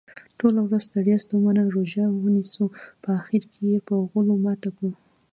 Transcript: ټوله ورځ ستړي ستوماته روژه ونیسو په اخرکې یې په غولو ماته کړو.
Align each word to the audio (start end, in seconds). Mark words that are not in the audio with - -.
ټوله 0.39 0.59
ورځ 0.63 0.81
ستړي 0.87 1.15
ستوماته 1.25 1.63
روژه 1.75 2.05
ونیسو 2.23 2.63
په 3.03 3.09
اخرکې 3.19 3.61
یې 3.71 3.77
په 3.87 3.93
غولو 4.09 4.35
ماته 4.45 4.69
کړو. 4.75 4.91